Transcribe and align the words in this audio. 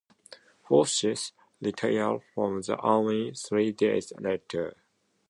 Forsyth 0.67 1.31
retired 1.61 2.23
from 2.33 2.59
the 2.63 2.75
Army 2.77 3.33
three 3.35 3.71
days 3.71 4.11
later. 4.19 4.75